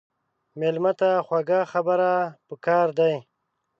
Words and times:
مېلمه 0.59 0.91
ته 0.99 1.09
خواږه 1.25 1.59
خبرې 1.71 2.13
پکار 2.47 2.87
دي. 2.99 3.13